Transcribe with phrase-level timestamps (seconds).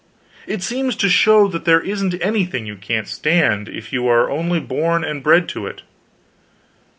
[0.47, 4.59] It seems to show that there isn't anything you can't stand, if you are only
[4.59, 5.83] born and bred to it.